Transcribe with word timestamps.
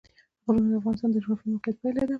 غرونه 0.43 0.67
د 0.71 0.73
افغانستان 0.79 1.09
د 1.11 1.15
جغرافیایي 1.23 1.51
موقیعت 1.53 1.77
پایله 1.81 2.01
ده. 2.07 2.09